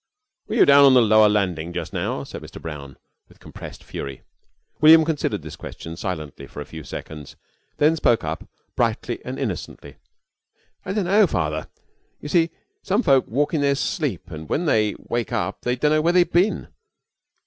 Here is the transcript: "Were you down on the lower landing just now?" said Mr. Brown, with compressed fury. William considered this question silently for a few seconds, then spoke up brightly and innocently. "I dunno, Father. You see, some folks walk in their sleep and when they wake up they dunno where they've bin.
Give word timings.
"Were 0.47 0.55
you 0.55 0.65
down 0.65 0.83
on 0.85 0.95
the 0.95 1.01
lower 1.03 1.29
landing 1.29 1.73
just 1.73 1.93
now?" 1.93 2.23
said 2.23 2.41
Mr. 2.41 2.59
Brown, 2.59 2.97
with 3.27 3.39
compressed 3.39 3.83
fury. 3.83 4.23
William 4.79 5.05
considered 5.05 5.43
this 5.43 5.55
question 5.55 5.95
silently 5.95 6.47
for 6.47 6.59
a 6.59 6.65
few 6.65 6.83
seconds, 6.83 7.35
then 7.77 7.95
spoke 7.95 8.23
up 8.23 8.49
brightly 8.75 9.23
and 9.23 9.37
innocently. 9.37 9.97
"I 10.85 10.93
dunno, 10.93 11.27
Father. 11.27 11.67
You 12.19 12.29
see, 12.29 12.49
some 12.81 13.03
folks 13.03 13.27
walk 13.27 13.53
in 13.53 13.61
their 13.61 13.75
sleep 13.75 14.31
and 14.31 14.49
when 14.49 14.65
they 14.65 14.95
wake 15.07 15.31
up 15.31 15.61
they 15.61 15.75
dunno 15.75 16.01
where 16.01 16.13
they've 16.13 16.31
bin. 16.33 16.69